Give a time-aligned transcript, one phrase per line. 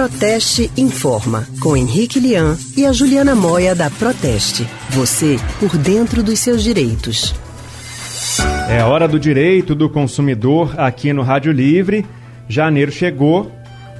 [0.00, 4.66] Proteste Informa, com Henrique Lian e a Juliana Moia da Proteste.
[4.88, 7.34] Você por dentro dos seus direitos.
[8.70, 12.06] É hora do direito do consumidor aqui no Rádio Livre.
[12.48, 13.52] Janeiro chegou,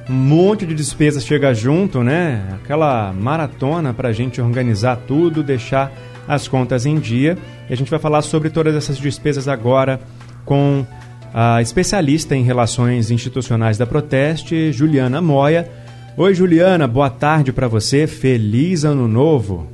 [0.09, 2.49] um monte de despesas chega junto, né?
[2.55, 5.93] Aquela maratona para a gente organizar tudo, deixar
[6.27, 7.37] as contas em dia.
[7.69, 10.01] E a gente vai falar sobre todas essas despesas agora
[10.45, 10.83] com
[11.31, 15.69] a especialista em relações institucionais da Proteste, Juliana Moia.
[16.17, 18.05] Oi, Juliana, boa tarde para você.
[18.05, 19.65] Feliz Ano Novo.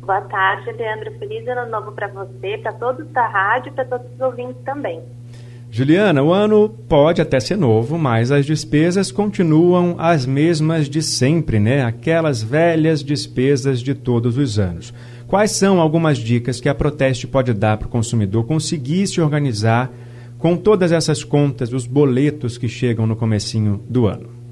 [0.00, 1.10] Boa tarde, Leandro.
[1.18, 5.02] Feliz Ano Novo para você, para todos da rádio e para todos os ouvintes também.
[5.72, 11.58] Juliana, o ano pode até ser novo, mas as despesas continuam as mesmas de sempre,
[11.58, 11.84] né?
[11.84, 14.94] Aquelas velhas despesas de todos os anos.
[15.26, 19.90] Quais são algumas dicas que a Proteste pode dar para o consumidor conseguir se organizar
[20.38, 24.43] com todas essas contas, os boletos que chegam no comecinho do ano?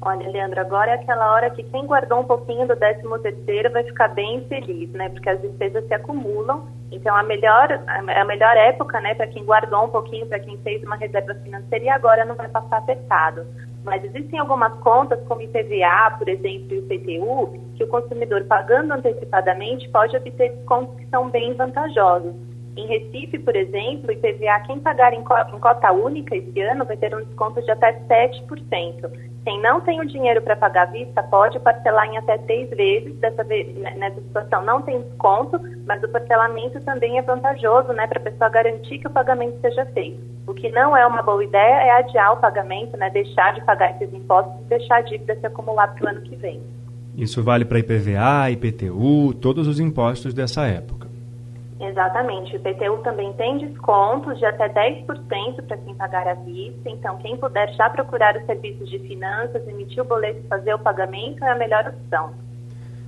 [0.00, 3.82] Olha, Leandro, agora é aquela hora que quem guardou um pouquinho do 13 terceiro vai
[3.82, 5.08] ficar bem feliz, né?
[5.08, 6.68] Porque as despesas se acumulam.
[6.92, 10.82] Então, a melhor, a melhor época, né, para quem guardou um pouquinho, para quem fez
[10.84, 13.44] uma reserva financeira e agora não vai passar apertado.
[13.84, 18.92] Mas existem algumas contas, como IPVA, por exemplo, e o IPTU, que o consumidor pagando
[18.94, 22.34] antecipadamente pode obter descontos que são bem vantajosos.
[22.78, 27.24] Em Recife, por exemplo, IPVA, quem pagar em cota única esse ano vai ter um
[27.24, 29.10] desconto de até 7%.
[29.44, 33.16] Quem não tem o dinheiro para pagar à vista pode parcelar em até três vezes.
[33.16, 38.06] Dessa vez, né, nessa situação não tem desconto, mas o parcelamento também é vantajoso, né,
[38.06, 40.20] para a pessoa garantir que o pagamento seja feito.
[40.46, 43.90] O que não é uma boa ideia é adiar o pagamento, né, deixar de pagar
[43.96, 46.62] esses impostos e deixar a dívida se acumular para o ano que vem.
[47.16, 50.97] Isso vale para IPVA, IPTU, todos os impostos dessa época.
[51.80, 52.54] Exatamente.
[52.54, 56.90] O IPTU também tem descontos de até 10% para quem pagar à vista.
[56.90, 60.78] Então, quem puder já procurar os serviços de finanças, emitir o boleto e fazer o
[60.78, 62.32] pagamento é a melhor opção.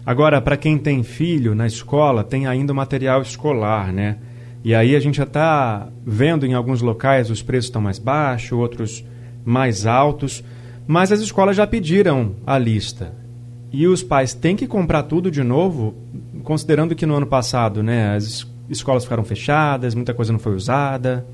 [0.06, 4.18] Agora, para quem tem filho na escola, tem ainda o material escolar, né?
[4.62, 8.52] E aí a gente já está vendo em alguns locais os preços estão mais baixos,
[8.52, 9.04] outros
[9.44, 10.44] mais altos,
[10.86, 13.12] mas as escolas já pediram a lista.
[13.72, 15.94] E os pais têm que comprar tudo de novo,
[16.42, 21.26] considerando que no ano passado, né, as escolas ficaram fechadas, muita coisa não foi usada?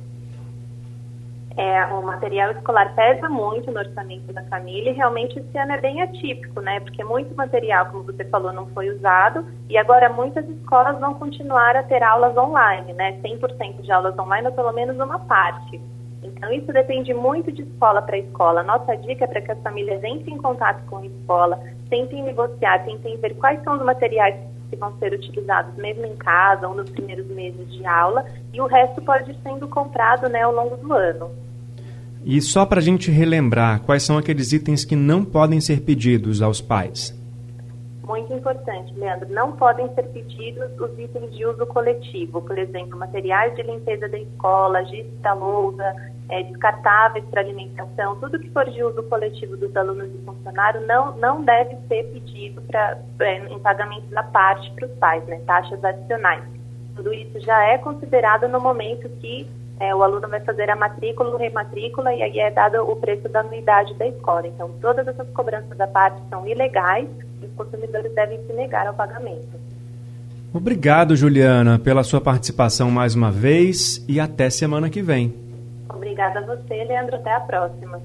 [1.57, 5.81] É, o material escolar pesa muito no orçamento da família e realmente esse ano é
[5.81, 6.81] bem atípico, né?
[6.81, 11.75] Porque muito material, como você falou, não foi usado e agora muitas escolas vão continuar
[11.75, 13.19] a ter aulas online, né?
[13.23, 15.81] 100% de aulas online ou pelo menos uma parte.
[16.23, 18.63] Então isso depende muito de escola para escola.
[18.63, 21.59] Nossa dica é para que as famílias entrem em contato com a escola,
[21.89, 26.66] tentem negociar, tentem ver quais são os materiais que vão ser utilizados mesmo em casa
[26.66, 30.53] ou nos primeiros meses de aula, e o resto pode ir sendo comprado né, ao
[30.53, 31.31] longo do ano.
[32.25, 36.43] E só para a gente relembrar, quais são aqueles itens que não podem ser pedidos
[36.43, 37.16] aos pais?
[38.06, 39.28] Muito importante, Leandro.
[39.31, 44.17] Não podem ser pedidos os itens de uso coletivo, por exemplo, materiais de limpeza da
[44.17, 45.93] escola, giz da lousa,
[46.28, 51.17] é, descartáveis para alimentação, tudo que for de uso coletivo dos alunos e funcionários não,
[51.17, 55.84] não deve ser pedido pra, é, em pagamento da parte para os pais, né, taxas
[55.84, 56.44] adicionais.
[56.94, 59.50] Tudo isso já é considerado no momento que
[59.81, 63.28] é, o aluno vai fazer a matrícula ou rematrícula e aí é dado o preço
[63.28, 64.47] da anuidade da escola.
[64.47, 67.09] Então, todas essas cobranças da parte são ilegais
[67.43, 69.67] os consumidores devem se negar ao pagamento.
[70.53, 75.35] Obrigado, Juliana, pela sua participação mais uma vez e até semana que vem.
[75.89, 77.17] Obrigada a você, Leandro.
[77.17, 78.01] Até a próxima.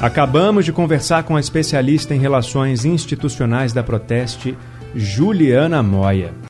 [0.00, 4.56] Acabamos de conversar com a especialista em relações institucionais da Proteste,
[4.94, 6.32] Juliana Moia.